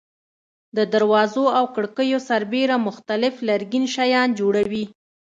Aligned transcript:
د 0.77 0.79
دروازو 0.93 1.45
او 1.57 1.65
کړکیو 1.75 2.19
سربېره 2.29 2.75
مختلف 2.87 3.33
لرګین 3.47 3.85
شیان 3.95 4.29
جوړوي. 4.39 4.85